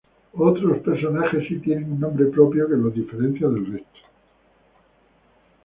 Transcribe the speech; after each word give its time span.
Otros 0.33 0.79
personajes 0.79 1.47
sí 1.47 1.59
tienen 1.59 1.91
un 1.91 1.99
nombre 1.99 2.25
propio 2.25 2.67
que 2.67 2.73
los 2.73 2.91
diferencia 2.91 3.47
del 3.47 3.71
resto. 3.71 3.99